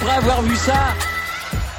après 0.00 0.14
avoir 0.14 0.42
vu 0.42 0.54
ça, 0.54 0.94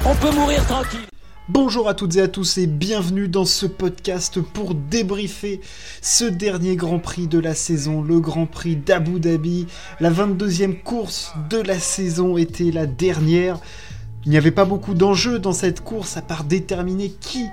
on 0.04 0.14
peut 0.14 0.30
mourir 0.34 0.66
tranquille. 0.66 1.00
Bonjour 1.48 1.88
à 1.88 1.94
toutes 1.94 2.16
et 2.16 2.20
à 2.20 2.28
tous 2.28 2.58
et 2.58 2.66
bienvenue 2.66 3.28
dans 3.28 3.46
ce 3.46 3.64
podcast 3.64 4.40
pour 4.42 4.74
débriefer 4.74 5.62
ce 6.02 6.24
dernier 6.26 6.76
Grand 6.76 6.98
Prix 6.98 7.28
de 7.28 7.38
la 7.38 7.54
saison, 7.54 8.02
le 8.02 8.20
Grand 8.20 8.44
Prix 8.44 8.76
d'Abu 8.76 9.20
Dhabi. 9.20 9.66
La 10.00 10.10
22e 10.10 10.82
course 10.82 11.32
de 11.48 11.58
la 11.58 11.78
saison 11.78 12.36
était 12.36 12.70
la 12.70 12.84
dernière. 12.84 13.58
Il 14.26 14.30
n'y 14.30 14.36
avait 14.36 14.50
pas 14.50 14.66
beaucoup 14.66 14.92
d'enjeux 14.92 15.38
dans 15.38 15.54
cette 15.54 15.80
course 15.80 16.18
à 16.18 16.22
part 16.22 16.44
déterminer 16.44 17.10
qui 17.20 17.46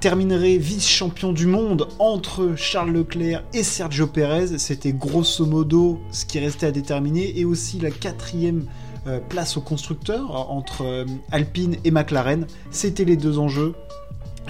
terminerait 0.00 0.58
vice-champion 0.58 1.32
du 1.32 1.46
monde 1.46 1.88
entre 1.98 2.52
Charles 2.56 2.92
Leclerc 2.92 3.42
et 3.54 3.62
Sergio 3.62 4.06
Perez. 4.06 4.58
C'était 4.58 4.92
grosso 4.92 5.46
modo 5.46 5.98
ce 6.10 6.26
qui 6.26 6.38
restait 6.38 6.66
à 6.66 6.72
déterminer 6.72 7.38
et 7.38 7.46
aussi 7.46 7.80
la 7.80 7.90
quatrième 7.90 8.66
euh, 9.06 9.18
place 9.18 9.56
au 9.56 9.62
constructeur 9.62 10.50
entre 10.50 10.84
euh, 10.84 11.06
Alpine 11.32 11.76
et 11.84 11.90
McLaren. 11.90 12.46
C'était 12.70 13.06
les 13.06 13.16
deux 13.16 13.38
enjeux. 13.38 13.74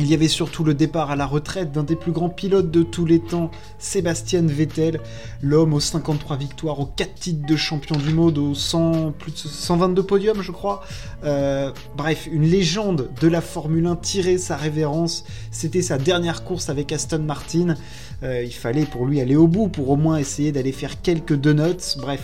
Il 0.01 0.07
y 0.07 0.15
avait 0.15 0.27
surtout 0.27 0.65
le 0.65 0.75
départ 0.75 1.13
à 1.13 1.17
la 1.17 1.25
retraite 1.27 1.71
d'un 1.71 1.85
des 1.85 1.95
plus 1.95 2.11
grands 2.11 2.31
pilotes 2.31 2.71
de 2.71 2.83
tous 2.83 3.05
les 3.05 3.21
temps, 3.21 3.53
Sébastien 3.79 4.43
Vettel, 4.43 4.99
l'homme 5.41 5.73
aux 5.73 5.81
53 5.81 6.37
victoires, 6.37 6.81
aux 6.81 6.87
4 6.87 7.15
titres 7.15 7.47
de 7.47 7.55
champion 7.55 7.97
du 7.97 8.13
monde, 8.13 8.39
aux 8.39 8.55
100, 8.55 9.13
plus 9.13 9.31
de 9.31 9.37
122 9.37 10.03
podiums, 10.03 10.43
je 10.43 10.53
crois. 10.53 10.83
Euh, 11.23 11.71
bref, 11.97 12.29
une 12.33 12.45
légende 12.45 13.11
de 13.21 13.29
la 13.29 13.43
Formule 13.43 13.87
1 13.87 13.97
tirait 13.97 14.39
sa 14.39 14.57
révérence. 14.57 15.25
C'était 15.53 15.83
sa 15.83 15.99
dernière 15.99 16.43
course 16.45 16.71
avec 16.71 16.91
Aston 16.93 17.21
Martin. 17.21 17.75
il 18.23 18.55
fallait 18.55 18.87
pour 18.87 19.07
lui 19.07 19.21
aller 19.21 19.37
au 19.37 19.47
bout, 19.47 19.69
pour 19.69 19.91
au 19.91 19.97
moins 19.97 20.17
essayer 20.17 20.51
d'aller 20.51 20.73
faire 20.73 21.03
quelques 21.03 21.37
donuts. 21.37 21.97
Bref, 21.99 22.23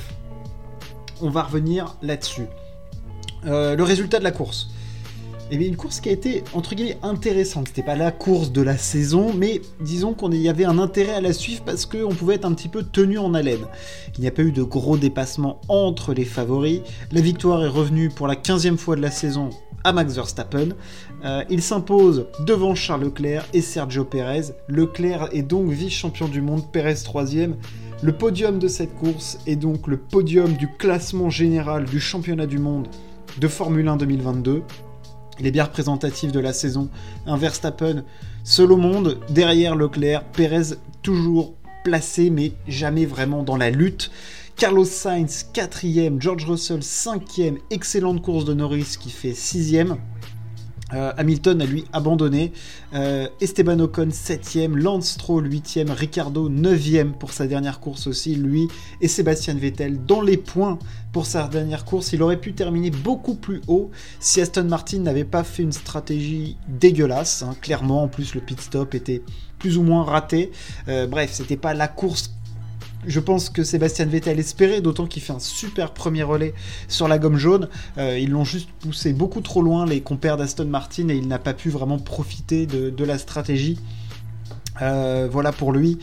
on 1.20 1.30
va 1.30 1.42
revenir 1.42 1.96
là-dessus. 2.02 2.46
Euh, 3.46 3.76
le 3.76 3.82
résultat 3.82 4.18
de 4.18 4.24
la 4.24 4.32
course. 4.32 4.68
Eh 5.52 5.58
bien, 5.58 5.68
une 5.68 5.76
course 5.76 6.00
qui 6.00 6.08
a 6.08 6.12
été, 6.12 6.42
entre 6.54 6.74
guillemets, 6.74 6.98
intéressante. 7.04 7.68
C'était 7.68 7.84
pas 7.84 7.94
la 7.94 8.10
course 8.10 8.50
de 8.50 8.62
la 8.62 8.76
saison, 8.76 9.32
mais 9.32 9.60
disons 9.80 10.12
qu'il 10.12 10.34
y 10.34 10.48
avait 10.48 10.64
un 10.64 10.78
intérêt 10.78 11.14
à 11.14 11.20
la 11.20 11.32
suivre 11.32 11.62
parce 11.64 11.86
qu'on 11.86 12.14
pouvait 12.14 12.34
être 12.34 12.44
un 12.44 12.52
petit 12.52 12.68
peu 12.68 12.82
tenu 12.82 13.18
en 13.18 13.32
haleine. 13.32 13.64
Il 14.16 14.22
n'y 14.22 14.26
a 14.26 14.32
pas 14.32 14.42
eu 14.42 14.50
de 14.50 14.64
gros 14.64 14.96
dépassements 14.96 15.60
entre 15.68 16.14
les 16.14 16.24
favoris. 16.24 16.80
La 17.12 17.20
victoire 17.20 17.64
est 17.64 17.68
revenue 17.68 18.08
pour 18.08 18.26
la 18.26 18.34
15e 18.34 18.76
fois 18.76 18.96
de 18.96 19.02
la 19.02 19.12
saison 19.12 19.50
à 19.84 19.92
Max 19.92 20.14
Verstappen. 20.14 20.70
Euh, 21.24 21.44
il 21.48 21.62
s'impose 21.62 22.26
devant 22.44 22.74
Charles 22.74 23.04
Leclerc 23.04 23.46
et 23.52 23.60
Sergio 23.60 24.04
Perez. 24.04 24.52
Leclerc 24.66 25.28
est 25.30 25.42
donc 25.42 25.70
vice-champion 25.70 26.26
du 26.26 26.40
monde, 26.40 26.62
Perez 26.72 26.94
3e. 26.94 27.54
Le 28.02 28.12
podium 28.12 28.58
de 28.58 28.68
cette 28.68 28.94
course 28.94 29.38
est 29.46 29.56
donc 29.56 29.86
le 29.86 29.96
podium 29.96 30.52
du 30.52 30.68
classement 30.68 31.30
général 31.30 31.86
du 31.86 31.98
championnat 31.98 32.46
du 32.46 32.58
monde 32.58 32.88
de 33.38 33.48
Formule 33.48 33.88
1 33.88 33.96
2022. 33.96 34.62
Il 35.40 35.46
est 35.46 35.50
bien 35.50 35.64
représentatif 35.64 36.30
de 36.30 36.38
la 36.38 36.52
saison. 36.52 36.90
Un 37.26 37.38
Verstappen 37.38 38.04
seul 38.44 38.72
au 38.72 38.76
monde, 38.76 39.18
derrière 39.30 39.74
Leclerc, 39.74 40.24
Perez 40.24 40.76
toujours 41.02 41.54
placé 41.84 42.28
mais 42.28 42.52
jamais 42.68 43.06
vraiment 43.06 43.42
dans 43.42 43.56
la 43.56 43.70
lutte. 43.70 44.10
Carlos 44.56 44.84
Sainz 44.84 45.46
4ème, 45.54 46.20
George 46.20 46.44
Russell 46.44 46.80
5ème, 46.80 47.56
excellente 47.70 48.20
course 48.20 48.44
de 48.44 48.52
Norris 48.52 48.96
qui 49.00 49.10
fait 49.10 49.32
6ème. 49.32 49.96
Euh, 50.94 51.12
Hamilton 51.16 51.60
a 51.62 51.66
lui 51.66 51.84
abandonné. 51.92 52.52
Euh, 52.94 53.28
Esteban 53.40 53.80
Ocon 53.80 54.08
7ème, 54.08 54.76
Lance 54.76 55.10
Stroll 55.10 55.48
8ème, 55.48 55.90
Ricardo 55.90 56.48
9ème 56.48 57.12
pour 57.12 57.32
sa 57.32 57.46
dernière 57.46 57.80
course 57.80 58.06
aussi, 58.06 58.36
lui, 58.36 58.68
et 59.00 59.08
Sébastien 59.08 59.54
Vettel 59.54 60.04
dans 60.04 60.20
les 60.20 60.36
points 60.36 60.78
pour 61.12 61.26
sa 61.26 61.48
dernière 61.48 61.84
course. 61.84 62.12
Il 62.12 62.22
aurait 62.22 62.40
pu 62.40 62.52
terminer 62.52 62.90
beaucoup 62.90 63.34
plus 63.34 63.62
haut 63.68 63.90
si 64.20 64.40
Aston 64.40 64.64
Martin 64.64 65.00
n'avait 65.00 65.24
pas 65.24 65.44
fait 65.44 65.62
une 65.62 65.72
stratégie 65.72 66.56
dégueulasse. 66.68 67.42
Hein. 67.42 67.56
Clairement, 67.60 68.04
en 68.04 68.08
plus, 68.08 68.34
le 68.34 68.40
pit 68.40 68.60
stop 68.60 68.94
était 68.94 69.22
plus 69.58 69.78
ou 69.78 69.82
moins 69.82 70.04
raté. 70.04 70.52
Euh, 70.88 71.06
bref, 71.06 71.30
c'était 71.32 71.56
pas 71.56 71.74
la 71.74 71.88
course 71.88 72.32
je 73.06 73.20
pense 73.20 73.50
que 73.50 73.64
Sébastien 73.64 74.06
Vettel 74.06 74.38
espérait, 74.38 74.80
d'autant 74.80 75.06
qu'il 75.06 75.22
fait 75.22 75.32
un 75.32 75.38
super 75.38 75.92
premier 75.92 76.22
relais 76.22 76.54
sur 76.88 77.08
la 77.08 77.18
gomme 77.18 77.36
jaune. 77.36 77.68
Euh, 77.98 78.18
ils 78.18 78.30
l'ont 78.30 78.44
juste 78.44 78.68
poussé 78.80 79.12
beaucoup 79.12 79.40
trop 79.40 79.62
loin, 79.62 79.86
les 79.86 80.00
compères 80.00 80.36
d'Aston 80.36 80.66
Martin, 80.66 81.08
et 81.08 81.16
il 81.16 81.28
n'a 81.28 81.38
pas 81.38 81.54
pu 81.54 81.70
vraiment 81.70 81.98
profiter 81.98 82.66
de, 82.66 83.04
la 83.04 83.18
stratégie. 83.18 83.78
Euh, 84.82 85.28
voilà 85.30 85.52
pour 85.52 85.72
lui. 85.72 85.98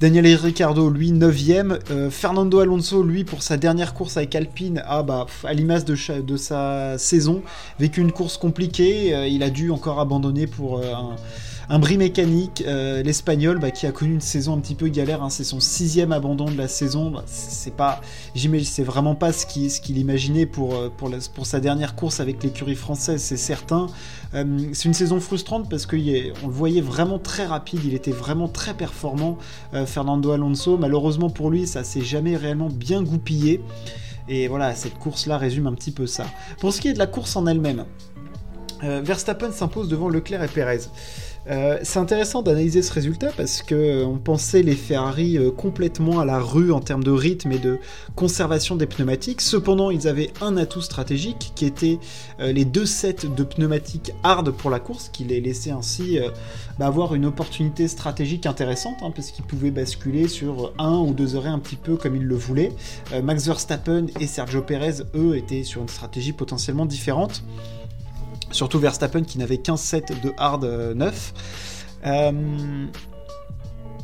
Daniel 0.00 0.26
Ricciardo, 0.34 0.90
lui, 0.90 1.12
9ème. 1.12 1.78
Euh, 1.90 2.10
Fernando 2.10 2.58
Alonso, 2.58 3.02
lui, 3.02 3.24
pour 3.24 3.42
sa 3.42 3.56
dernière 3.56 3.94
course 3.94 4.16
avec 4.16 4.34
Alpine, 4.34 4.82
ah 4.86 5.02
bah, 5.02 5.26
à 5.44 5.54
l'image 5.54 5.84
de, 5.84 6.20
de, 6.20 6.36
sa 6.36 6.98
saison, 6.98 7.42
vécu 7.78 8.00
une 8.00 8.12
course 8.12 8.36
compliquée. 8.36 9.28
il 9.28 9.42
a 9.42 9.50
dû 9.50 9.70
encore 9.70 10.00
abandonner 10.00 10.46
pour 10.46 10.80
un 10.84 11.16
un 11.70 11.78
bris 11.78 11.98
mécanique, 11.98 12.64
euh, 12.66 13.02
l'espagnol 13.02 13.58
bah, 13.58 13.70
qui 13.70 13.86
a 13.86 13.92
connu 13.92 14.14
une 14.14 14.22
saison 14.22 14.54
un 14.54 14.58
petit 14.58 14.74
peu 14.74 14.88
galère, 14.88 15.22
hein. 15.22 15.28
c'est 15.28 15.44
son 15.44 15.60
sixième 15.60 16.12
abandon 16.12 16.46
de 16.46 16.56
la 16.56 16.66
saison. 16.66 17.10
Bah, 17.10 17.22
c'est 17.26 17.74
pas, 17.74 18.00
c'est 18.34 18.82
vraiment 18.82 19.14
pas 19.14 19.32
ce 19.32 19.44
qu'il 19.44 19.98
imaginait 19.98 20.46
pour, 20.46 20.74
euh, 20.74 20.88
pour, 20.88 21.46
sa 21.46 21.60
dernière 21.60 21.94
course 21.94 22.20
avec 22.20 22.42
l'écurie 22.42 22.74
française, 22.74 23.20
c'est 23.20 23.36
certain. 23.36 23.86
Euh, 24.34 24.58
c'est 24.72 24.86
une 24.86 24.94
saison 24.94 25.20
frustrante 25.20 25.68
parce 25.68 25.84
qu'on 25.84 25.96
le 25.96 26.32
voyait 26.42 26.80
vraiment 26.80 27.18
très 27.18 27.44
rapide, 27.44 27.80
il 27.84 27.94
était 27.94 28.12
vraiment 28.12 28.48
très 28.48 28.74
performant, 28.74 29.36
Fernando 29.86 30.30
Alonso. 30.30 30.78
Malheureusement 30.78 31.28
pour 31.28 31.50
lui, 31.50 31.66
ça 31.66 31.84
s'est 31.84 32.02
jamais 32.02 32.36
réellement 32.36 32.68
bien 32.68 33.02
goupillé. 33.02 33.62
Et 34.28 34.48
voilà, 34.48 34.74
cette 34.74 34.98
course-là 34.98 35.38
résume 35.38 35.66
un 35.66 35.74
petit 35.74 35.90
peu 35.90 36.06
ça. 36.06 36.26
Pour 36.60 36.72
ce 36.72 36.80
qui 36.80 36.88
est 36.88 36.92
de 36.92 36.98
la 36.98 37.06
course 37.06 37.36
en 37.36 37.46
elle-même, 37.46 37.84
Verstappen 38.80 39.50
s'impose 39.50 39.88
devant 39.88 40.08
Leclerc 40.08 40.42
et 40.44 40.48
Perez. 40.48 40.80
Euh, 41.50 41.78
c'est 41.82 41.98
intéressant 41.98 42.42
d'analyser 42.42 42.82
ce 42.82 42.92
résultat 42.92 43.30
parce 43.36 43.62
que 43.62 43.74
euh, 43.74 44.04
on 44.04 44.18
pensait 44.18 44.62
les 44.62 44.74
Ferrari 44.74 45.38
euh, 45.38 45.50
complètement 45.50 46.20
à 46.20 46.24
la 46.24 46.38
rue 46.38 46.72
en 46.72 46.80
termes 46.80 47.04
de 47.04 47.10
rythme 47.10 47.52
et 47.52 47.58
de 47.58 47.78
conservation 48.16 48.76
des 48.76 48.86
pneumatiques. 48.86 49.40
Cependant, 49.40 49.90
ils 49.90 50.08
avaient 50.08 50.30
un 50.40 50.56
atout 50.56 50.82
stratégique 50.82 51.52
qui 51.54 51.64
était 51.64 51.98
les 52.40 52.64
deux 52.64 52.86
sets 52.86 53.26
de 53.36 53.44
pneumatiques 53.44 54.12
hard 54.22 54.50
pour 54.50 54.70
la 54.70 54.80
course, 54.80 55.08
qui 55.08 55.24
les 55.24 55.40
laissaient 55.40 55.70
ainsi 55.70 56.18
bah, 56.78 56.86
avoir 56.86 57.14
une 57.14 57.26
opportunité 57.26 57.88
stratégique 57.88 58.46
intéressante 58.46 58.96
hein, 59.02 59.10
parce 59.14 59.30
qu'ils 59.30 59.44
pouvaient 59.44 59.70
basculer 59.70 60.28
sur 60.28 60.72
un 60.78 60.98
ou 60.98 61.12
deux 61.12 61.36
heures 61.36 61.46
un 61.46 61.58
petit 61.58 61.76
peu 61.76 61.96
comme 61.96 62.16
ils 62.16 62.24
le 62.24 62.34
voulaient. 62.34 62.72
Max 63.22 63.46
Verstappen 63.46 64.06
et 64.20 64.26
Sergio 64.26 64.62
Perez, 64.62 65.02
eux, 65.14 65.36
étaient 65.36 65.64
sur 65.64 65.82
une 65.82 65.88
stratégie 65.88 66.32
potentiellement 66.32 66.86
différente. 66.86 67.42
Surtout 68.50 68.78
Verstappen 68.78 69.22
qui 69.22 69.38
n'avait 69.38 69.58
qu'un 69.58 69.76
set 69.76 70.12
de 70.22 70.32
hard 70.36 70.64
9. 70.64 71.34
Euh, 72.04 72.08
euh, 72.08 72.86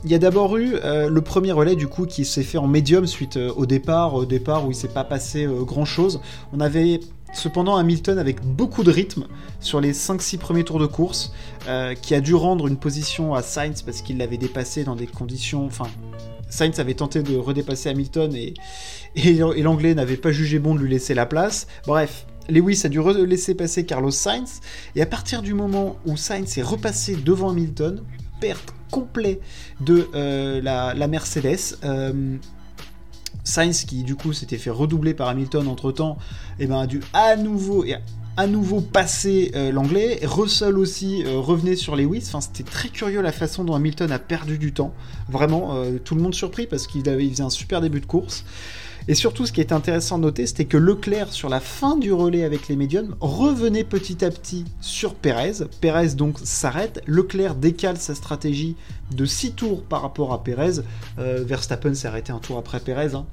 il 0.04 0.10
y 0.10 0.14
a 0.14 0.18
d'abord 0.18 0.58
eu 0.58 0.74
euh, 0.74 1.08
le 1.08 1.20
premier 1.22 1.52
relais 1.52 1.76
du 1.76 1.86
coup 1.86 2.04
qui 2.04 2.26
s'est 2.26 2.42
fait 2.42 2.58
en 2.58 2.66
médium 2.66 3.06
suite 3.06 3.38
au 3.38 3.64
départ, 3.64 4.14
au 4.14 4.26
départ 4.26 4.66
où 4.66 4.70
il 4.70 4.74
s'est 4.74 4.88
pas 4.88 5.04
passé 5.04 5.48
grand 5.60 5.86
chose. 5.86 6.20
On 6.52 6.60
avait 6.60 7.00
cependant 7.32 7.76
Hamilton 7.76 8.18
avec 8.18 8.44
beaucoup 8.44 8.82
de 8.82 8.90
rythme 8.90 9.24
sur 9.60 9.80
les 9.80 9.92
5-6 9.92 10.36
premiers 10.36 10.64
tours 10.64 10.78
de 10.78 10.86
course, 10.86 11.32
qui 12.02 12.14
a 12.14 12.20
dû 12.20 12.34
rendre 12.34 12.66
une 12.66 12.76
position 12.76 13.34
à 13.34 13.40
Sainz 13.40 13.80
parce 13.80 14.02
qu'il 14.02 14.18
l'avait 14.18 14.36
dépassé 14.36 14.84
dans 14.84 14.94
des 14.94 15.06
conditions. 15.06 15.64
Enfin, 15.64 15.86
Sainz 16.50 16.78
avait 16.78 16.94
tenté 16.94 17.22
de 17.22 17.36
redépasser 17.36 17.88
Hamilton 17.88 18.36
et, 18.36 18.52
et 19.16 19.62
l'anglais 19.62 19.94
n'avait 19.94 20.18
pas 20.18 20.32
jugé 20.32 20.58
bon 20.58 20.74
de 20.74 20.80
lui 20.80 20.90
laisser 20.90 21.14
la 21.14 21.24
place. 21.24 21.66
Bref, 21.86 22.26
Lewis 22.48 22.82
a 22.84 22.88
dû 22.88 23.00
laisser 23.26 23.54
passer 23.54 23.84
Carlos 23.86 24.10
Sainz, 24.10 24.60
et 24.96 25.02
à 25.02 25.06
partir 25.06 25.42
du 25.42 25.54
moment 25.54 25.96
où 26.06 26.16
Sainz 26.16 26.58
est 26.58 26.62
repassé 26.62 27.16
devant 27.16 27.50
Hamilton, 27.50 28.02
perte 28.40 28.74
complète 28.90 29.40
de 29.80 30.08
euh, 30.14 30.60
la, 30.60 31.08
Mercedes. 31.08 31.78
Euh, 31.84 32.36
Sainz, 33.42 33.84
qui 33.84 34.04
du 34.04 34.14
coup 34.14 34.32
s'était 34.32 34.58
fait 34.58 34.70
redoubler 34.70 35.14
par 35.14 35.28
Hamilton 35.28 35.68
entre 35.68 35.92
temps, 35.92 36.18
et 36.58 36.64
eh 36.64 36.66
ben, 36.66 36.80
a 36.80 36.86
dû 36.86 37.00
à 37.12 37.36
nouveau, 37.36 37.84
à 38.36 38.46
nouveau 38.46 38.80
passer 38.80 39.50
euh, 39.54 39.72
l'anglais. 39.72 40.20
Russell 40.22 40.78
aussi 40.78 41.24
revenait 41.26 41.76
sur 41.76 41.96
Lewis. 41.96 42.24
Enfin, 42.26 42.40
c'était 42.40 42.62
très 42.62 42.88
curieux 42.88 43.20
la 43.20 43.32
façon 43.32 43.64
dont 43.64 43.74
Hamilton 43.74 44.12
a 44.12 44.18
perdu 44.18 44.58
du 44.58 44.72
temps. 44.72 44.94
Vraiment, 45.28 45.74
tout 46.04 46.14
le 46.14 46.22
monde 46.22 46.34
surpris 46.34 46.66
parce 46.66 46.86
qu'il 46.86 47.08
avait, 47.08 47.28
faisait 47.28 47.42
un 47.42 47.50
super 47.50 47.80
début 47.80 48.00
de 48.00 48.06
course. 48.06 48.44
Et 49.06 49.14
surtout, 49.14 49.44
ce 49.44 49.52
qui 49.52 49.60
est 49.60 49.72
intéressant 49.72 50.16
de 50.16 50.22
noter, 50.22 50.46
c'était 50.46 50.64
que 50.64 50.78
Leclerc, 50.78 51.32
sur 51.32 51.50
la 51.50 51.60
fin 51.60 51.96
du 51.96 52.12
relais 52.12 52.42
avec 52.42 52.68
les 52.68 52.76
médiums, 52.76 53.14
revenait 53.20 53.84
petit 53.84 54.24
à 54.24 54.30
petit 54.30 54.64
sur 54.80 55.14
Perez. 55.14 55.66
Perez 55.82 56.14
donc 56.14 56.38
s'arrête. 56.42 57.02
Leclerc 57.06 57.54
décale 57.54 57.98
sa 57.98 58.14
stratégie 58.14 58.76
de 59.10 59.26
6 59.26 59.52
tours 59.52 59.82
par 59.82 60.00
rapport 60.00 60.32
à 60.32 60.42
Perez. 60.42 60.80
Euh, 61.18 61.44
Verstappen 61.46 61.92
s'est 61.92 62.08
arrêté 62.08 62.32
un 62.32 62.38
tour 62.38 62.56
après 62.56 62.80
Perez. 62.80 63.14
Hein. 63.14 63.26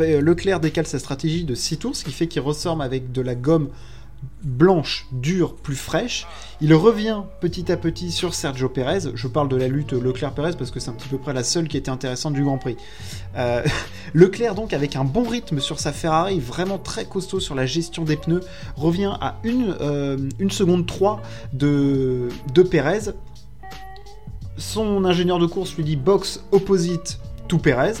Euh, 0.00 0.20
Leclerc 0.20 0.58
décale 0.58 0.88
sa 0.88 0.98
stratégie 0.98 1.44
de 1.44 1.54
6 1.54 1.78
tours, 1.78 1.94
ce 1.94 2.04
qui 2.04 2.12
fait 2.12 2.26
qu'il 2.26 2.42
ressorme 2.42 2.80
avec 2.80 3.12
de 3.12 3.22
la 3.22 3.36
gomme 3.36 3.68
blanche, 4.44 5.06
dure, 5.12 5.54
plus 5.54 5.76
fraîche. 5.76 6.26
Il 6.60 6.74
revient 6.74 7.22
petit 7.40 7.70
à 7.70 7.76
petit 7.76 8.10
sur 8.10 8.34
Sergio 8.34 8.68
Perez. 8.68 9.10
Je 9.14 9.28
parle 9.28 9.48
de 9.48 9.56
la 9.56 9.68
lutte 9.68 9.92
Leclerc-Perez 9.92 10.52
parce 10.58 10.70
que 10.70 10.80
c'est 10.80 10.90
un 10.90 10.94
petit 10.94 11.08
peu 11.08 11.18
près 11.18 11.32
la 11.32 11.44
seule 11.44 11.68
qui 11.68 11.76
était 11.76 11.90
intéressante 11.90 12.34
du 12.34 12.42
Grand 12.42 12.58
Prix. 12.58 12.76
Euh, 13.36 13.62
Leclerc 14.14 14.54
donc 14.54 14.72
avec 14.72 14.96
un 14.96 15.04
bon 15.04 15.24
rythme 15.24 15.60
sur 15.60 15.80
sa 15.80 15.92
Ferrari, 15.92 16.40
vraiment 16.40 16.78
très 16.78 17.04
costaud 17.04 17.40
sur 17.40 17.54
la 17.54 17.66
gestion 17.66 18.04
des 18.04 18.16
pneus, 18.16 18.40
revient 18.76 19.14
à 19.20 19.38
une, 19.44 19.76
euh, 19.80 20.18
une 20.38 20.50
seconde 20.50 20.86
3 20.86 21.22
de, 21.52 22.28
de 22.54 22.62
Perez. 22.62 23.12
Son 24.56 25.04
ingénieur 25.04 25.38
de 25.38 25.46
course 25.46 25.74
lui 25.76 25.84
dit 25.84 25.96
box 25.96 26.44
opposite 26.52 27.18
to 27.48 27.58
Perez 27.58 27.94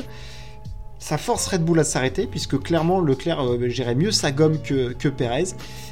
ça 1.02 1.18
force 1.18 1.48
Red 1.48 1.64
Bull 1.64 1.80
à 1.80 1.84
s'arrêter, 1.84 2.28
puisque 2.28 2.60
clairement 2.60 3.00
Leclerc 3.00 3.42
euh, 3.42 3.68
gérait 3.68 3.96
mieux 3.96 4.12
sa 4.12 4.30
gomme 4.30 4.62
que, 4.62 4.92
que 4.92 5.08
Perez. 5.08 5.46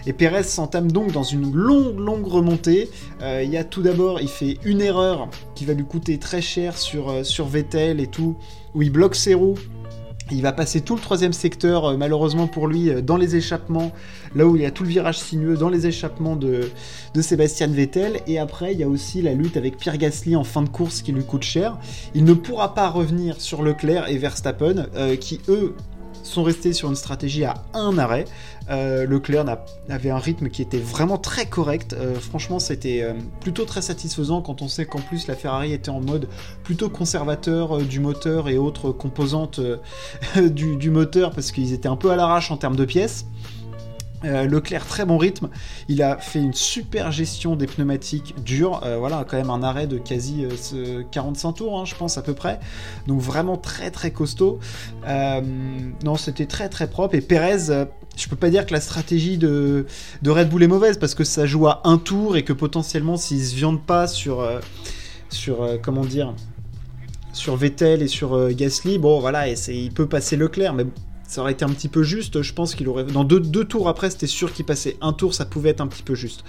Et 0.06 0.12
Perez 0.12 0.44
s'entame 0.44 0.92
donc 0.92 1.10
dans 1.10 1.24
une 1.24 1.52
longue, 1.52 1.98
longue 1.98 2.28
remontée. 2.28 2.88
Euh, 3.20 3.42
il 3.42 3.50
y 3.50 3.56
a 3.56 3.64
tout 3.64 3.82
d'abord, 3.82 4.20
il 4.20 4.28
fait 4.28 4.58
une 4.64 4.80
erreur 4.80 5.28
qui 5.56 5.64
va 5.64 5.74
lui 5.74 5.84
coûter 5.84 6.18
très 6.18 6.40
cher 6.40 6.78
sur, 6.78 7.10
euh, 7.10 7.24
sur 7.24 7.46
Vettel 7.46 7.98
et 7.98 8.06
tout, 8.06 8.36
où 8.76 8.82
il 8.82 8.90
bloque 8.90 9.16
ses 9.16 9.34
roues 9.34 9.58
il 10.30 10.42
va 10.42 10.52
passer 10.52 10.80
tout 10.80 10.94
le 10.94 11.00
troisième 11.00 11.32
secteur, 11.32 11.84
euh, 11.84 11.96
malheureusement 11.96 12.46
pour 12.46 12.66
lui, 12.66 12.90
euh, 12.90 13.00
dans 13.00 13.16
les 13.16 13.36
échappements, 13.36 13.92
là 14.34 14.46
où 14.46 14.56
il 14.56 14.62
y 14.62 14.66
a 14.66 14.70
tout 14.70 14.82
le 14.82 14.88
virage 14.88 15.18
sinueux, 15.18 15.56
dans 15.56 15.68
les 15.68 15.86
échappements 15.86 16.36
de, 16.36 16.70
de 17.14 17.22
Sébastien 17.22 17.66
Vettel. 17.66 18.20
Et 18.26 18.38
après, 18.38 18.72
il 18.72 18.80
y 18.80 18.82
a 18.82 18.88
aussi 18.88 19.22
la 19.22 19.34
lutte 19.34 19.56
avec 19.56 19.76
Pierre 19.76 19.98
Gasly 19.98 20.36
en 20.36 20.44
fin 20.44 20.62
de 20.62 20.68
course 20.68 21.02
qui 21.02 21.12
lui 21.12 21.24
coûte 21.24 21.42
cher. 21.42 21.78
Il 22.14 22.24
ne 22.24 22.34
pourra 22.34 22.74
pas 22.74 22.88
revenir 22.88 23.40
sur 23.40 23.62
Leclerc 23.62 24.08
et 24.08 24.18
Verstappen, 24.18 24.86
euh, 24.94 25.16
qui 25.16 25.40
eux 25.48 25.74
sont 26.30 26.42
restés 26.42 26.72
sur 26.72 26.88
une 26.88 26.96
stratégie 26.96 27.44
à 27.44 27.54
un 27.74 27.98
arrêt. 27.98 28.24
Euh, 28.70 29.04
Leclerc 29.04 29.44
avait 29.88 30.10
un 30.10 30.18
rythme 30.18 30.48
qui 30.48 30.62
était 30.62 30.78
vraiment 30.78 31.18
très 31.18 31.46
correct. 31.46 31.92
Euh, 31.92 32.14
franchement, 32.20 32.58
c'était 32.58 33.02
euh, 33.02 33.14
plutôt 33.40 33.64
très 33.64 33.82
satisfaisant 33.82 34.40
quand 34.40 34.62
on 34.62 34.68
sait 34.68 34.86
qu'en 34.86 35.00
plus 35.00 35.26
la 35.26 35.34
Ferrari 35.34 35.72
était 35.72 35.90
en 35.90 36.00
mode 36.00 36.28
plutôt 36.62 36.88
conservateur 36.88 37.78
du 37.78 38.00
moteur 38.00 38.48
et 38.48 38.58
autres 38.58 38.92
composantes 38.92 39.60
du, 40.36 40.90
moteur 40.90 41.32
parce 41.32 41.52
qu'ils 41.52 41.72
étaient 41.72 41.88
un 41.88 41.96
peu 41.96 42.10
à 42.10 42.16
l'arrache 42.16 42.50
en 42.50 42.56
termes 42.56 42.76
de 42.76 42.84
pièces. 42.84 43.26
Euh, 44.24 44.46
Leclerc, 44.46 44.86
très 44.86 45.06
bon 45.06 45.16
rythme. 45.16 45.48
Il 45.88 46.02
a 46.02 46.18
fait 46.18 46.40
une 46.40 46.52
super 46.52 47.10
gestion 47.10 47.56
des 47.56 47.66
pneumatiques 47.66 48.34
dures. 48.44 48.82
Euh, 48.84 48.98
voilà, 48.98 49.24
quand 49.26 49.36
même 49.36 49.50
un 49.50 49.62
arrêt 49.62 49.86
de 49.86 49.98
quasi 49.98 50.44
45 51.10 51.48
euh, 51.48 51.52
tours, 51.52 51.80
hein, 51.80 51.84
je 51.86 51.94
pense 51.94 52.18
à 52.18 52.22
peu 52.22 52.34
près. 52.34 52.60
Donc 53.06 53.20
vraiment 53.20 53.56
très 53.56 53.90
très 53.90 54.10
costaud. 54.10 54.58
non, 55.06 56.16
c'était 56.16 56.46
très 56.46 56.68
très 56.68 56.88
propre. 56.88 57.14
Et 57.14 57.20
Perez, 57.20 57.86
je 58.16 58.28
peux 58.28 58.36
pas 58.36 58.50
dire 58.50 58.66
que 58.66 58.72
la 58.72 58.80
stratégie 58.80 59.38
de, 59.38 59.86
Red 60.26 60.50
Bull 60.50 60.62
est 60.62 60.68
mauvaise 60.68 60.98
parce 60.98 61.14
que 61.14 61.24
ça 61.24 61.46
joue 61.46 61.66
à 61.66 61.80
un 61.84 61.96
tour 61.96 62.36
et 62.36 62.44
que 62.44 62.52
potentiellement 62.52 63.16
s'ils 63.16 63.44
se 63.44 63.54
viandent 63.54 63.82
pas 63.82 64.06
sur 64.06 64.46
sur 65.30 65.78
comment 65.82 66.04
dire 66.04 66.34
sur 67.32 67.56
Vettel 67.56 68.02
et 68.02 68.08
sur 68.08 68.50
Gasly, 68.50 68.98
bon 68.98 69.20
voilà, 69.20 69.48
et 69.48 69.54
il 69.68 69.92
peut 69.92 70.06
passer 70.06 70.36
Leclerc, 70.36 70.74
mais 70.74 70.84
ça 71.30 71.42
aurait 71.42 71.52
été 71.52 71.64
un 71.64 71.68
petit 71.68 71.88
peu 71.88 72.02
juste. 72.02 72.42
Je 72.42 72.52
pense 72.52 72.74
qu'il 72.74 72.88
aurait. 72.88 73.04
Dans 73.04 73.22
deux, 73.22 73.64
tours 73.64 73.88
après, 73.88 74.10
c'était 74.10 74.26
sûr 74.26 74.52
qu'il 74.52 74.64
passait. 74.64 74.96
Un 75.00 75.12
tour, 75.12 75.32
ça 75.32 75.44
pouvait 75.44 75.70
être 75.70 75.80
un 75.80 75.86
petit 75.86 76.02
peu 76.02 76.16
juste. 76.16 76.44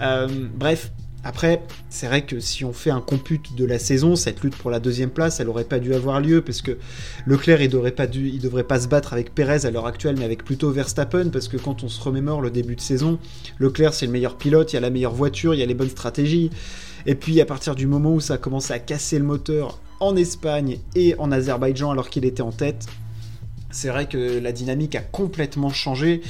Euh, 0.00 0.26
bref. 0.52 0.90
Après, 1.22 1.62
c'est 1.90 2.06
vrai 2.06 2.24
que 2.24 2.38
si 2.38 2.64
on 2.64 2.72
fait 2.72 2.90
un 2.90 3.00
compute 3.00 3.56
de 3.56 3.64
la 3.64 3.80
saison, 3.80 4.14
cette 4.14 4.42
lutte 4.42 4.54
pour 4.56 4.70
la 4.70 4.78
deuxième 4.78 5.10
place, 5.10 5.40
elle 5.40 5.48
aurait 5.48 5.64
pas 5.64 5.80
dû 5.80 5.92
avoir 5.92 6.20
lieu 6.20 6.40
parce 6.40 6.62
que 6.62 6.78
Leclerc, 7.24 7.62
il 7.62 7.68
devrait 7.68 7.90
pas 7.90 8.06
il 8.06 8.40
devrait 8.40 8.62
pas 8.62 8.78
se 8.78 8.86
battre 8.86 9.12
avec 9.12 9.34
Perez 9.34 9.66
à 9.66 9.72
l'heure 9.72 9.86
actuelle, 9.86 10.16
mais 10.16 10.24
avec 10.24 10.44
plutôt 10.44 10.70
Verstappen 10.70 11.30
parce 11.30 11.48
que 11.48 11.56
quand 11.56 11.82
on 11.82 11.88
se 11.88 12.00
remémore 12.00 12.42
le 12.42 12.50
début 12.50 12.76
de 12.76 12.80
saison, 12.80 13.18
Leclerc 13.58 13.94
c'est 13.94 14.06
le 14.06 14.12
meilleur 14.12 14.36
pilote, 14.36 14.72
il 14.72 14.76
y 14.76 14.78
a 14.78 14.80
la 14.80 14.90
meilleure 14.90 15.14
voiture, 15.14 15.52
il 15.52 15.58
y 15.58 15.64
a 15.64 15.66
les 15.66 15.74
bonnes 15.74 15.88
stratégies. 15.88 16.50
Et 17.06 17.16
puis 17.16 17.40
à 17.40 17.46
partir 17.46 17.74
du 17.74 17.88
moment 17.88 18.14
où 18.14 18.20
ça 18.20 18.34
a 18.34 18.38
commencé 18.38 18.72
à 18.72 18.78
casser 18.78 19.18
le 19.18 19.24
moteur 19.24 19.80
en 19.98 20.14
Espagne 20.14 20.78
et 20.94 21.16
en 21.18 21.32
Azerbaïdjan 21.32 21.90
alors 21.90 22.08
qu'il 22.08 22.24
était 22.24 22.42
en 22.42 22.52
tête, 22.52 22.86
c'est 23.70 23.88
vrai 23.88 24.06
que 24.06 24.38
la 24.38 24.52
dynamique 24.52 24.94
a 24.94 25.00
complètement 25.00 25.70
changé. 25.70 26.22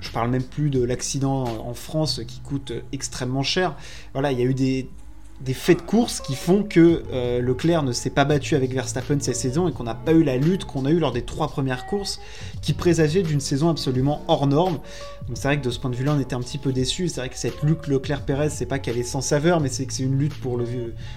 Je 0.00 0.10
parle 0.10 0.30
même 0.30 0.42
plus 0.42 0.70
de 0.70 0.82
l'accident 0.82 1.44
en 1.44 1.74
France 1.74 2.22
qui 2.26 2.40
coûte 2.40 2.72
extrêmement 2.92 3.42
cher. 3.42 3.76
Voilà, 4.12 4.32
il 4.32 4.38
y 4.38 4.42
a 4.42 4.44
eu 4.44 4.54
des, 4.54 4.88
faits 5.52 5.78
de 5.78 5.82
course 5.82 6.20
qui 6.20 6.34
font 6.34 6.62
que 6.62 7.02
euh, 7.12 7.40
Leclerc 7.40 7.82
ne 7.82 7.92
s'est 7.92 8.10
pas 8.10 8.24
battu 8.24 8.54
avec 8.54 8.72
Verstappen 8.72 9.18
cette 9.20 9.36
saison 9.36 9.68
et 9.68 9.72
qu'on 9.72 9.84
n'a 9.84 9.94
pas 9.94 10.12
eu 10.12 10.22
la 10.22 10.36
lutte 10.36 10.64
qu'on 10.64 10.86
a 10.86 10.90
eu 10.90 10.98
lors 10.98 11.12
des 11.12 11.22
trois 11.22 11.48
premières 11.48 11.86
courses 11.86 12.20
qui 12.62 12.72
présageait 12.72 13.22
d'une 13.22 13.40
saison 13.40 13.68
absolument 13.68 14.22
hors 14.28 14.46
norme. 14.46 14.80
Donc 15.28 15.36
c'est 15.36 15.48
vrai 15.48 15.58
que 15.58 15.64
de 15.64 15.70
ce 15.70 15.78
point 15.78 15.90
de 15.90 15.96
vue-là, 15.96 16.14
on 16.16 16.20
était 16.20 16.34
un 16.34 16.40
petit 16.40 16.58
peu 16.58 16.72
déçus. 16.72 17.08
C'est 17.08 17.20
vrai 17.20 17.28
que 17.28 17.38
cette 17.38 17.62
lutte 17.62 17.86
Leclerc-Pérez, 17.86 18.50
c'est 18.50 18.66
pas 18.66 18.78
qu'elle 18.78 18.98
est 18.98 19.02
sans 19.02 19.20
saveur, 19.20 19.60
mais 19.60 19.68
c'est 19.68 19.84
que 19.84 19.92
c'est 19.92 20.02
une 20.02 20.18
lutte 20.18 20.38
pour 20.40 20.56
le, 20.56 20.66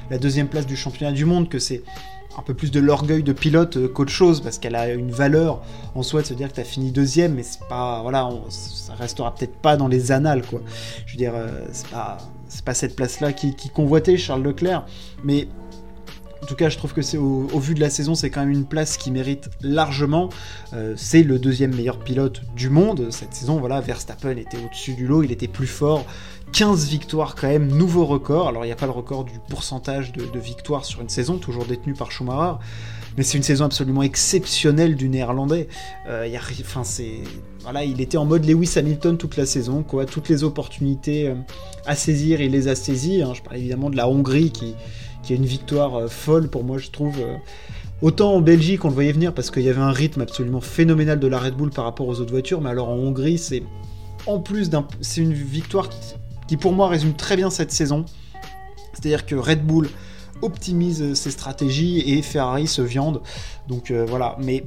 la 0.09 0.17
deuxième 0.17 0.47
place 0.47 0.65
du 0.65 0.75
championnat 0.75 1.13
du 1.13 1.25
monde, 1.25 1.47
que 1.47 1.59
c'est 1.59 1.83
un 2.37 2.41
peu 2.41 2.53
plus 2.53 2.71
de 2.71 2.79
l'orgueil 2.79 3.23
de 3.23 3.33
pilote 3.33 3.77
euh, 3.77 3.87
qu'autre 3.87 4.11
chose, 4.11 4.41
parce 4.41 4.57
qu'elle 4.57 4.75
a 4.75 4.89
une 4.93 5.11
valeur 5.11 5.61
en 5.95 6.03
soi 6.03 6.21
de 6.21 6.27
se 6.27 6.33
dire 6.33 6.49
que 6.49 6.55
tu 6.55 6.61
as 6.61 6.65
fini 6.65 6.91
deuxième, 6.91 7.35
mais 7.35 7.43
c'est 7.43 7.65
pas, 7.67 8.01
voilà, 8.01 8.29
ça 8.49 8.93
restera 8.95 9.33
peut-être 9.33 9.55
pas 9.55 9.77
dans 9.77 9.87
les 9.87 10.11
annales, 10.11 10.43
quoi. 10.45 10.61
Je 11.05 11.13
veux 11.13 11.17
dire, 11.17 11.33
euh, 11.35 11.65
c'est 11.71 11.89
pas, 11.89 12.17
pas 12.65 12.73
cette 12.73 12.95
place-là 12.95 13.33
qui, 13.33 13.55
convoitait 13.73 14.17
Charles 14.17 14.43
Leclerc, 14.43 14.85
mais 15.23 15.47
en 16.43 16.45
tout 16.45 16.55
cas, 16.55 16.67
je 16.67 16.77
trouve 16.77 16.93
que 16.93 17.01
c'est 17.01 17.17
au, 17.17 17.47
vu 17.57 17.73
de 17.73 17.79
la 17.79 17.89
saison, 17.89 18.15
c'est 18.15 18.29
quand 18.29 18.41
même 18.41 18.51
une 18.51 18.65
place 18.65 18.97
qui 18.97 19.11
mérite 19.11 19.49
largement. 19.61 20.27
Euh, 20.73 20.93
c'est 20.97 21.23
le 21.23 21.39
deuxième 21.39 21.73
meilleur 21.73 21.97
pilote 21.97 22.41
du 22.53 22.69
monde 22.69 23.07
cette 23.11 23.33
saison. 23.33 23.59
Voilà, 23.59 23.79
Verstappen 23.79 24.35
était 24.35 24.57
au-dessus 24.57 24.93
du 24.93 25.07
lot, 25.07 25.23
il 25.23 25.31
était 25.31 25.47
plus 25.47 25.67
fort. 25.67 26.05
15 26.51 26.89
victoires 26.89 27.35
quand 27.35 27.47
même, 27.47 27.67
nouveau 27.67 28.05
record. 28.05 28.49
Alors 28.49 28.65
il 28.65 28.67
n'y 28.67 28.73
a 28.73 28.75
pas 28.75 28.87
le 28.87 28.91
record 28.91 29.23
du 29.23 29.39
pourcentage 29.49 30.11
de, 30.11 30.37
victoires 30.37 30.83
sur 30.83 30.99
une 30.99 31.07
saison, 31.07 31.37
toujours 31.37 31.65
détenu 31.65 31.93
par 31.93 32.11
Schumacher, 32.11 32.59
mais 33.17 33.23
c'est 33.23 33.37
une 33.37 33.43
saison 33.43 33.63
absolument 33.63 34.03
exceptionnelle 34.03 34.95
du 34.95 35.07
néerlandais. 35.07 35.69
Euh, 36.09 36.27
il 37.85 38.01
était 38.01 38.17
en 38.17 38.25
mode 38.25 38.45
Lewis 38.45 38.73
Hamilton 38.75 39.17
toute 39.17 39.37
la 39.37 39.45
saison, 39.45 39.81
quoi. 39.81 40.05
Toutes 40.05 40.27
les 40.27 40.43
opportunités 40.43 41.29
euh, 41.29 41.35
à 41.85 41.95
saisir, 41.95 42.41
il 42.41 42.51
les 42.51 42.67
a 42.67 42.75
saisies. 42.75 43.23
Hein. 43.23 43.33
Je 43.33 43.41
parle 43.41 43.57
évidemment 43.57 43.89
de 43.89 43.95
la 43.95 44.09
Hongrie 44.09 44.51
qui, 44.51 44.75
qui 45.23 45.33
a 45.33 45.35
une 45.35 45.45
victoire 45.45 45.95
euh, 45.95 46.07
folle 46.07 46.49
pour 46.49 46.63
moi, 46.63 46.77
je 46.77 46.91
trouve. 46.91 47.15
Autant 48.01 48.33
en 48.33 48.41
Belgique, 48.41 48.83
on 48.83 48.89
le 48.89 48.93
voyait 48.93 49.13
venir 49.13 49.33
parce 49.33 49.49
qu'il 49.49 49.63
y 49.63 49.69
avait 49.69 49.81
un 49.81 49.91
rythme 49.91 50.21
absolument 50.21 50.59
phénoménal 50.59 51.19
de 51.19 51.27
la 51.27 51.39
Red 51.39 51.55
Bull 51.55 51.69
par 51.69 51.85
rapport 51.85 52.07
aux 52.07 52.19
autres 52.19 52.31
voitures, 52.31 52.59
mais 52.59 52.69
alors 52.69 52.89
en 52.89 52.95
Hongrie, 52.95 53.37
c'est 53.37 53.63
en 54.27 54.39
plus 54.39 54.69
d'un, 54.69 54.85
c'est 55.01 55.21
une 55.21 55.33
victoire 55.33 55.87
qui 56.47 56.57
pour 56.57 56.73
moi 56.73 56.89
résume 56.89 57.13
très 57.13 57.37
bien 57.37 57.49
cette 57.49 57.71
saison. 57.71 58.05
C'est-à-dire 58.93 59.25
que 59.25 59.35
Red 59.35 59.65
Bull 59.65 59.89
optimise 60.41 61.13
ses 61.13 61.31
stratégies 61.31 61.99
et 62.11 62.21
Ferrari 62.21 62.67
se 62.67 62.81
viande. 62.81 63.21
Donc 63.67 63.91
euh, 63.91 64.05
voilà, 64.07 64.35
mais 64.39 64.65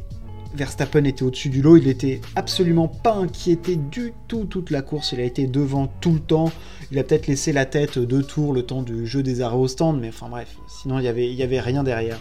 Verstappen 0.54 1.04
était 1.04 1.22
au-dessus 1.22 1.48
du 1.48 1.62
lot, 1.62 1.76
il 1.76 1.88
était 1.88 2.20
absolument 2.34 2.88
pas 2.88 3.14
inquiété 3.14 3.76
du 3.76 4.12
tout 4.28 4.44
toute 4.44 4.70
la 4.70 4.82
course, 4.82 5.12
il 5.12 5.20
a 5.20 5.24
été 5.24 5.46
devant 5.46 5.88
tout 6.00 6.12
le 6.12 6.20
temps, 6.20 6.50
il 6.90 6.98
a 6.98 7.04
peut-être 7.04 7.26
laissé 7.26 7.52
la 7.52 7.66
tête 7.66 7.98
deux 7.98 8.22
tours 8.22 8.52
le 8.52 8.62
temps 8.62 8.82
du 8.82 9.06
jeu 9.06 9.22
des 9.22 9.40
arrêts 9.40 9.56
au 9.56 9.68
stand, 9.68 10.00
mais 10.00 10.08
enfin 10.08 10.28
bref, 10.28 10.56
sinon 10.68 10.98
il 10.98 11.04
y 11.04 11.08
avait, 11.08 11.32
y 11.32 11.42
avait 11.42 11.60
rien 11.60 11.82
derrière. 11.82 12.18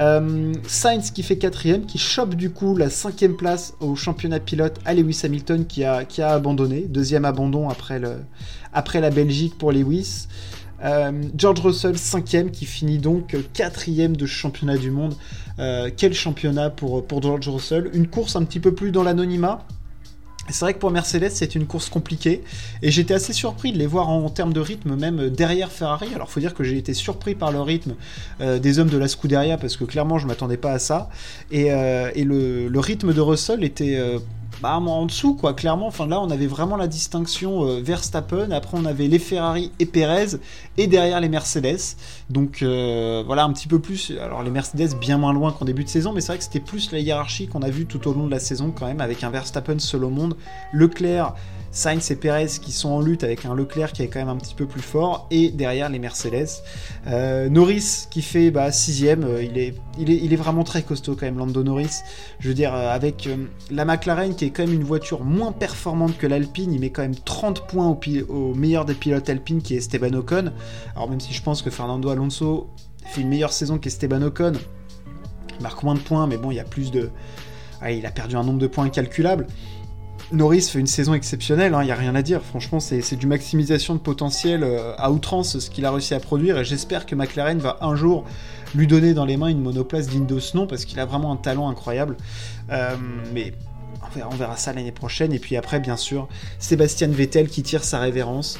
Euh, 0.00 0.52
Sainz 0.66 1.10
qui 1.10 1.22
fait 1.22 1.38
quatrième, 1.38 1.84
qui 1.84 1.98
chope 1.98 2.34
du 2.34 2.50
coup 2.50 2.76
la 2.76 2.88
cinquième 2.88 3.36
place 3.36 3.74
au 3.80 3.96
championnat 3.96 4.38
pilote 4.38 4.78
à 4.84 4.94
Lewis 4.94 5.20
Hamilton 5.24 5.66
qui 5.66 5.82
a, 5.82 6.06
abandonné, 6.20 6.82
deuxième 6.82 7.24
abandon 7.24 7.68
après, 7.68 8.00
après 8.72 9.00
la 9.00 9.10
Belgique 9.10 9.58
pour 9.58 9.72
Lewis. 9.72 10.28
Euh, 10.84 11.12
George 11.36 11.60
Russell, 11.60 11.98
cinquième, 11.98 12.50
qui 12.50 12.66
finit 12.66 12.98
donc 12.98 13.36
quatrième 13.52 14.16
de 14.16 14.26
championnat 14.26 14.76
du 14.76 14.90
monde. 14.90 15.14
Euh, 15.58 15.90
quel 15.96 16.14
championnat 16.14 16.70
pour, 16.70 17.04
George 17.20 17.48
Russell? 17.48 17.90
Une 17.94 18.08
course 18.08 18.36
un 18.36 18.44
petit 18.44 18.60
peu 18.60 18.74
plus 18.74 18.92
dans 18.92 19.02
l'anonymat, 19.02 19.66
c'est 20.50 20.64
vrai 20.64 20.72
que 20.72 20.78
pour 20.78 20.90
Mercedes, 20.90 21.30
c'est 21.30 21.54
une 21.54 21.66
course 21.66 21.90
compliquée 21.90 22.42
et 22.80 22.90
j'étais 22.90 23.12
assez 23.12 23.34
surpris 23.34 23.70
de 23.70 23.78
les 23.78 23.86
voir 23.86 24.08
en, 24.08 24.30
termes 24.30 24.54
de 24.54 24.60
rythme 24.60 24.96
même 24.96 25.28
derrière 25.28 25.70
Ferrari. 25.70 26.08
Alors 26.14 26.30
faut 26.30 26.40
dire 26.40 26.54
que 26.54 26.64
j'ai 26.64 26.78
été 26.78 26.94
surpris 26.94 27.34
par 27.34 27.52
le 27.52 27.60
rythme 27.60 27.94
euh, 28.40 28.58
des 28.58 28.78
hommes 28.78 28.88
de 28.88 28.96
la 28.96 29.08
Scuderia 29.08 29.58
parce 29.58 29.76
que 29.76 29.84
clairement 29.84 30.18
je 30.18 30.26
m'attendais 30.26 30.56
pas 30.56 30.72
à 30.72 30.78
ça 30.78 31.10
et, 31.50 31.68
le, 32.24 32.80
rythme 32.80 33.12
de 33.12 33.20
Russell 33.20 33.62
était 33.62 34.00
bah, 34.60 34.76
en 34.76 35.06
dessous, 35.06 35.34
quoi, 35.34 35.54
clairement. 35.54 35.86
Enfin, 35.86 36.06
là, 36.06 36.20
on 36.20 36.30
avait 36.30 36.46
vraiment 36.46 36.76
la 36.76 36.88
distinction 36.88 37.64
euh, 37.64 37.80
Verstappen. 37.80 38.50
Après, 38.50 38.76
on 38.76 38.84
avait 38.84 39.06
les 39.06 39.18
Ferrari 39.18 39.70
et 39.78 39.86
Perez. 39.86 40.38
Et 40.76 40.86
derrière, 40.86 41.20
les 41.20 41.28
Mercedes. 41.28 41.96
Donc, 42.30 42.62
euh, 42.62 43.22
voilà, 43.24 43.44
un 43.44 43.52
petit 43.52 43.68
peu 43.68 43.78
plus. 43.78 44.12
Alors, 44.20 44.42
les 44.42 44.50
Mercedes, 44.50 44.98
bien 45.00 45.18
moins 45.18 45.32
loin 45.32 45.52
qu'en 45.52 45.64
début 45.64 45.84
de 45.84 45.88
saison. 45.88 46.12
Mais 46.12 46.20
c'est 46.20 46.28
vrai 46.28 46.38
que 46.38 46.44
c'était 46.44 46.60
plus 46.60 46.90
la 46.92 46.98
hiérarchie 46.98 47.46
qu'on 47.46 47.62
a 47.62 47.70
vu 47.70 47.86
tout 47.86 48.08
au 48.08 48.12
long 48.12 48.26
de 48.26 48.30
la 48.30 48.40
saison, 48.40 48.72
quand 48.76 48.86
même, 48.86 49.00
avec 49.00 49.22
un 49.22 49.30
Verstappen 49.30 49.78
seul 49.78 50.04
au 50.04 50.10
monde. 50.10 50.36
Leclerc 50.72 51.34
Sainz 51.70 52.10
et 52.10 52.16
Perez 52.16 52.46
qui 52.60 52.72
sont 52.72 52.90
en 52.90 53.00
lutte 53.00 53.24
avec 53.24 53.44
un 53.44 53.54
Leclerc 53.54 53.92
qui 53.92 54.02
est 54.02 54.08
quand 54.08 54.18
même 54.18 54.28
un 54.28 54.36
petit 54.36 54.54
peu 54.54 54.66
plus 54.66 54.80
fort, 54.80 55.26
et 55.30 55.50
derrière 55.50 55.88
les 55.88 55.98
Mercedes. 55.98 56.48
Euh, 57.06 57.48
Norris 57.48 58.06
qui 58.10 58.22
fait 58.22 58.50
bah, 58.50 58.72
sixième, 58.72 59.24
euh, 59.24 59.42
il, 59.42 59.58
est, 59.58 60.36
vraiment 60.36 60.64
très 60.64 60.82
costaud 60.82 61.14
quand 61.14 61.26
même, 61.26 61.38
Lando 61.38 61.62
Norris. 61.62 62.00
Je 62.40 62.48
veux 62.48 62.54
dire, 62.54 62.74
euh, 62.74 62.90
avec 62.90 63.28
la 63.70 63.84
McLaren 63.84 64.34
qui 64.34 64.46
est 64.46 64.50
quand 64.50 64.64
même 64.64 64.74
une 64.74 64.84
voiture 64.84 65.24
moins 65.24 65.52
performante 65.52 66.16
que 66.16 66.26
l'Alpine, 66.26 66.72
il 66.72 66.80
met 66.80 66.90
quand 66.90 67.02
même 67.02 67.16
30 67.16 67.66
points 67.66 67.98
au, 68.28 68.54
meilleur 68.54 68.84
des 68.84 68.94
pilotes 68.94 69.28
Alpine 69.28 69.62
qui 69.62 69.74
est 69.74 69.78
Esteban 69.78 70.14
Ocon. 70.14 70.52
Alors 70.94 71.10
même 71.10 71.20
si 71.20 71.32
je 71.32 71.42
pense 71.42 71.62
que 71.62 71.70
Fernando 71.70 72.08
Alonso 72.08 72.68
fait 73.04 73.20
une 73.20 73.28
meilleure 73.28 73.52
saison 73.52 73.78
qu'Esteban 73.78 74.22
Ocon, 74.22 74.52
il 75.58 75.62
marque 75.62 75.82
moins 75.82 75.94
de 75.94 76.00
points, 76.00 76.26
mais 76.26 76.36
bon, 76.36 76.50
il 76.50 76.56
y 76.56 76.60
a 76.60 76.64
plus 76.64 76.90
de... 76.90 77.10
il 77.88 78.06
a 78.06 78.10
perdu 78.10 78.36
un 78.36 78.44
nombre 78.44 78.58
de 78.58 78.66
points 78.66 78.84
incalculable. 78.84 79.46
Norris 80.30 80.62
fait 80.62 80.78
une 80.78 80.86
saison 80.86 81.14
exceptionnelle, 81.14 81.72
il 81.72 81.74
hein, 81.74 81.84
n'y 81.84 81.90
a 81.90 81.94
rien 81.94 82.14
à 82.14 82.22
dire. 82.22 82.42
Franchement, 82.42 82.80
c'est 82.80 83.16
du 83.16 83.26
maximisation 83.26 83.94
de 83.94 84.00
potentiel 84.00 84.62
euh, 84.62 84.92
à 84.98 85.10
outrance 85.10 85.58
ce 85.58 85.70
qu'il 85.70 85.86
a 85.86 85.90
réussi 85.90 86.14
à 86.14 86.20
produire. 86.20 86.58
Et 86.58 86.64
j'espère 86.64 87.06
que 87.06 87.14
McLaren 87.14 87.58
va 87.58 87.78
un 87.80 87.96
jour 87.96 88.24
lui 88.74 88.86
donner 88.86 89.14
dans 89.14 89.24
les 89.24 89.38
mains 89.38 89.46
une 89.46 89.62
monoplace 89.62 90.08
digne 90.08 90.26
de 90.26 90.38
ce 90.38 90.56
nom 90.56 90.66
parce 90.66 90.84
qu'il 90.84 91.00
a 91.00 91.06
vraiment 91.06 91.32
un 91.32 91.36
talent 91.36 91.68
incroyable. 91.70 92.16
Euh, 92.70 92.94
mais 93.32 93.54
on 94.30 94.34
verra, 94.34 94.56
ça 94.56 94.74
l'année 94.74 94.92
prochaine. 94.92 95.32
Et 95.32 95.38
puis 95.38 95.56
après, 95.56 95.80
bien 95.80 95.96
sûr, 95.96 96.28
Sébastien 96.58 97.08
Vettel 97.08 97.48
qui 97.48 97.62
tire 97.62 97.84
sa 97.84 97.98
révérence. 97.98 98.58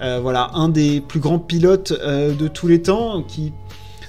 Euh, 0.00 0.20
voilà, 0.20 0.50
un 0.54 0.70
des 0.70 1.02
plus 1.02 1.20
grands 1.20 1.38
pilotes 1.38 1.92
de 1.92 2.48
tous 2.48 2.66
les 2.66 2.80
temps 2.80 3.22
qui 3.22 3.52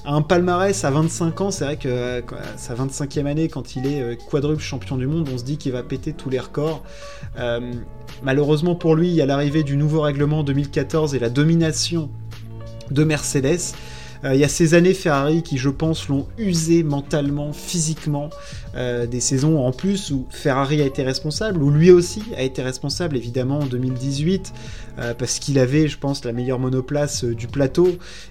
un 0.05 0.21
palmarès 0.21 0.83
à 0.83 0.91
25 0.91 1.41
ans, 1.41 1.51
c'est 1.51 1.65
vrai 1.65 1.77
que 1.77 2.23
sa 2.57 2.73
25e 2.73 3.25
année, 3.25 3.49
quand 3.49 3.75
il 3.75 3.85
est 3.85 4.01
euh, 4.01 4.15
quadruple 4.15 4.61
champion 4.61 4.97
du 4.97 5.07
monde, 5.07 5.29
on 5.31 5.37
se 5.37 5.43
dit 5.43 5.57
qu'il 5.57 5.71
va 5.71 5.83
péter 5.83 6.13
tous 6.13 6.29
les 6.29 6.39
records. 6.39 6.83
Euh, 7.37 7.71
malheureusement 8.23 8.75
pour 8.75 8.95
lui, 8.95 9.09
il 9.09 9.13
y 9.13 9.21
a 9.21 9.25
l'arrivée 9.25 9.63
du 9.63 9.77
nouveau 9.77 10.01
règlement 10.01 10.39
en 10.39 10.43
2014 10.43 11.13
et 11.15 11.19
la 11.19 11.29
domination 11.29 12.09
de 12.89 13.03
Mercedes. 13.03 13.75
Euh, 14.23 14.35
il 14.35 14.39
y 14.39 14.43
a 14.43 14.47
ces 14.47 14.73
années 14.73 14.93
Ferrari 14.93 15.41
qui, 15.43 15.57
je 15.57 15.69
pense, 15.69 16.07
l'ont 16.07 16.27
usé 16.37 16.83
mentalement, 16.83 17.53
physiquement. 17.53 18.29
Euh, 18.75 19.05
des 19.05 19.19
saisons 19.19 19.59
en 19.65 19.71
plus 19.71 20.11
où 20.11 20.27
Ferrari 20.29 20.81
a 20.81 20.85
été 20.85 21.03
responsable, 21.03 21.61
où 21.61 21.71
lui 21.71 21.91
aussi 21.91 22.23
a 22.37 22.43
été 22.43 22.61
responsable, 22.61 23.17
évidemment, 23.17 23.59
en 23.59 23.65
2018, 23.65 24.53
euh, 24.99 25.13
parce 25.13 25.39
qu'il 25.39 25.59
avait, 25.59 25.87
je 25.87 25.97
pense, 25.97 26.23
la 26.23 26.31
meilleure 26.31 26.59
monoplace 26.59 27.23
du 27.25 27.47
plateau, 27.47 27.87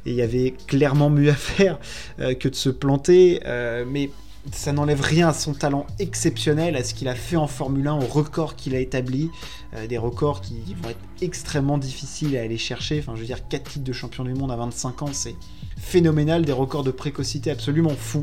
et 0.07 0.11
il 0.11 0.15
y 0.15 0.23
avait 0.23 0.55
clairement 0.67 1.11
mieux 1.11 1.31
à 1.31 1.35
faire 1.35 1.79
que 2.19 2.49
de 2.49 2.55
se 2.55 2.71
planter. 2.71 3.41
mais 3.87 4.11
ça 4.53 4.73
n'enlève 4.73 5.03
rien 5.03 5.29
à 5.29 5.35
son 5.35 5.53
talent 5.53 5.87
exceptionnel, 5.99 6.75
à 6.75 6.83
ce 6.83 6.95
qu'il 6.95 7.09
a 7.09 7.15
fait 7.15 7.37
en 7.37 7.47
Formule 7.47 7.87
1, 7.87 7.95
au 7.97 8.07
record 8.07 8.57
qu'il 8.57 8.75
a 8.75 8.81
établi, 8.81 9.31
des 9.89 9.99
records 9.99 10.41
qui 10.41 10.75
vont 10.83 10.89
être 10.89 10.99
extrêmement 11.21 11.77
difficiles 11.77 12.37
à 12.37 12.43
aller 12.43 12.57
chercher. 12.57 13.01
Enfin, 13.01 13.13
je 13.17 13.21
veux 13.21 13.27
dire, 13.27 13.47
4 13.49 13.71
titres 13.73 13.85
de 13.85 13.93
champion 13.93 14.25
du 14.25 14.33
monde 14.35 14.51
à 14.51 14.57
25 14.57 15.03
ans, 15.03 15.11
c'est 15.13 15.35
phénoménal, 15.81 16.45
des 16.45 16.53
records 16.53 16.85
de 16.85 16.91
précocité 16.91 17.51
absolument 17.51 17.95
fous. 17.99 18.23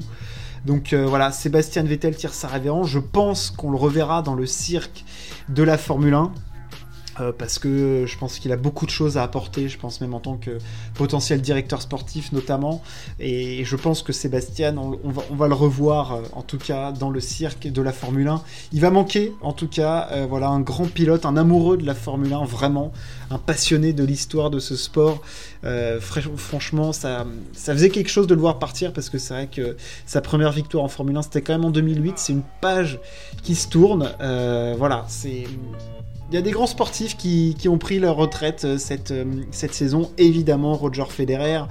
Donc 0.65 0.93
euh, 0.93 1.05
voilà, 1.05 1.31
Sébastien 1.31 1.83
Vettel 1.83 2.15
tire 2.15 2.33
sa 2.33 2.47
révérence. 2.47 2.87
Je 2.87 2.99
pense 2.99 3.51
qu'on 3.51 3.71
le 3.71 3.77
reverra 3.77 4.21
dans 4.21 4.35
le 4.35 4.45
cirque 4.45 5.03
de 5.49 5.63
la 5.63 5.77
Formule 5.77 6.13
1. 6.13 6.31
Euh, 7.19 7.31
parce 7.37 7.59
que 7.59 8.05
je 8.05 8.17
pense 8.17 8.39
qu'il 8.39 8.51
a 8.51 8.57
beaucoup 8.57 8.85
de 8.85 8.91
choses 8.91 9.17
à 9.17 9.23
apporter, 9.23 9.69
je 9.69 9.77
pense 9.77 10.01
même 10.01 10.13
en 10.13 10.19
tant 10.19 10.37
que 10.37 10.57
potentiel 10.93 11.41
directeur 11.41 11.81
sportif 11.81 12.31
notamment, 12.31 12.83
et 13.19 13.63
je 13.65 13.75
pense 13.75 14.03
que 14.03 14.13
Sébastien, 14.13 14.75
on, 14.77 15.35
va, 15.35 15.47
le 15.47 15.53
revoir 15.53 16.13
euh, 16.13 16.21
en 16.33 16.41
tout 16.41 16.57
cas 16.57 16.91
dans 16.91 17.09
le 17.09 17.19
cirque 17.19 17.67
de 17.67 17.81
la 17.81 17.91
Formule 17.91 18.27
1. 18.27 18.41
Il 18.71 18.81
va 18.81 18.91
manquer 18.91 19.33
en 19.41 19.53
tout 19.53 19.67
cas, 19.67 20.09
euh, 20.11 20.25
voilà, 20.29 20.47
un 20.49 20.59
grand 20.59 20.85
pilote, 20.85 21.25
un 21.25 21.37
amoureux 21.37 21.77
de 21.77 21.85
la 21.85 21.95
Formule 21.95 22.33
1, 22.33 22.45
vraiment, 22.45 22.91
un 23.31 23.37
passionné 23.37 23.93
de 23.93 24.03
l'histoire 24.03 24.49
de 24.49 24.59
ce 24.59 24.75
sport. 24.75 25.21
franchement, 25.99 26.93
ça, 26.93 27.25
ça 27.53 27.73
faisait 27.73 27.89
quelque 27.89 28.09
chose 28.09 28.27
de 28.27 28.35
le 28.35 28.41
voir 28.41 28.59
partir 28.59 28.93
parce 28.93 29.09
que 29.09 29.17
c'est 29.17 29.33
vrai 29.33 29.47
que 29.47 29.75
sa 30.05 30.21
première 30.21 30.51
victoire 30.51 30.83
en 30.83 30.87
Formule 30.87 31.17
1 31.17 31.23
c'était 31.23 31.41
quand 31.41 31.53
même 31.53 31.65
en 31.65 31.71
2008, 31.71 32.13
c'est 32.17 32.33
une 32.33 32.43
page 32.61 32.99
qui 33.43 33.55
se 33.55 33.67
tourne, 33.67 34.11
voilà, 34.77 35.05
c'est 35.07 35.45
il 36.29 36.35
y 36.35 36.37
a 36.37 36.41
des 36.41 36.51
grands 36.51 36.67
sportifs 36.67 37.15
qui, 37.15 37.55
ont 37.69 37.77
pris 37.77 37.99
leur 37.99 38.17
retraite 38.17 38.65
euh, 38.65 38.77
cette, 38.77 39.11
euh, 39.11 39.25
cette 39.51 39.73
saison. 39.73 40.11
Évidemment, 40.17 40.73
Roger 40.75 41.05
Federer, 41.09 41.61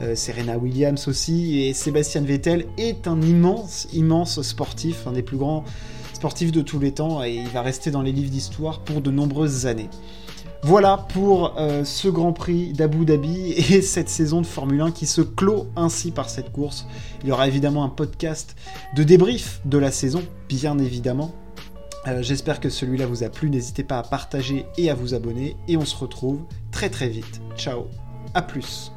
euh, 0.00 0.14
Serena 0.14 0.56
Williams 0.56 1.06
aussi, 1.06 1.60
et 1.60 1.74
Sébastien 1.74 2.22
Vettel 2.22 2.66
est 2.78 3.08
un 3.08 3.20
immense, 3.20 3.88
immense 3.92 4.40
sportif, 4.40 5.06
un 5.06 5.12
des 5.12 5.22
plus 5.22 5.36
grands 5.36 5.64
sportifs 6.14 6.50
de 6.50 6.62
tous 6.62 6.78
les 6.78 6.92
temps, 6.92 7.22
et 7.22 7.34
il 7.34 7.48
va 7.48 7.60
rester 7.60 7.90
dans 7.90 8.00
les 8.00 8.12
livres 8.12 8.30
d'histoire 8.30 8.80
pour 8.80 9.02
de 9.02 9.10
nombreuses 9.10 9.66
années. 9.66 9.90
Voilà 10.62 11.06
pour 11.12 11.54
ce 11.84 12.08
Grand 12.08 12.32
Prix 12.32 12.72
d'Abu 12.72 13.04
Dhabi 13.04 13.52
et 13.70 13.82
cette 13.82 14.08
saison 14.08 14.40
de 14.40 14.46
Formule 14.46 14.80
1 14.80 14.90
qui 14.90 15.06
se 15.06 15.20
clôt 15.20 15.66
ainsi 15.76 16.10
par 16.10 16.30
cette 16.30 16.50
course. 16.50 16.86
Il 17.22 17.28
y 17.28 17.32
aura 17.32 17.46
évidemment 17.46 17.84
un 17.84 17.90
podcast 17.90 18.56
de 18.96 19.04
débrief 19.04 19.60
de 19.66 19.76
la 19.76 19.92
saison, 19.92 20.22
bien 20.48 20.78
évidemment, 20.78 21.34
euh, 22.06 22.22
j'espère 22.22 22.60
que 22.60 22.68
celui-là 22.68 23.06
vous 23.06 23.24
a 23.24 23.28
plu. 23.28 23.50
N'hésitez 23.50 23.84
pas 23.84 23.98
à 23.98 24.02
partager 24.02 24.66
et 24.78 24.90
à 24.90 24.94
vous 24.94 25.14
abonner. 25.14 25.56
Et 25.68 25.76
on 25.76 25.84
se 25.84 25.96
retrouve 25.96 26.44
très 26.70 26.90
très 26.90 27.08
vite. 27.08 27.40
Ciao, 27.56 27.86
à 28.34 28.42
plus. 28.42 28.92